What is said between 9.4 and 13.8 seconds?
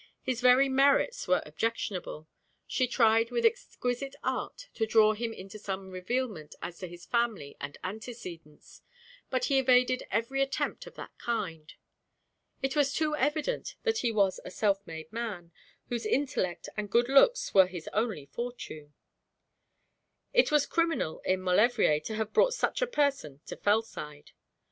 he evaded every attempt of that kind. It was too evident